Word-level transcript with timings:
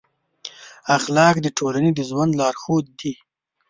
اخلاق 0.97 1.35
د 1.41 1.47
ټولنې 1.57 1.91
د 1.95 1.99
ژوند 2.09 2.31
لارښود 2.39 2.85
دي. 2.99 3.13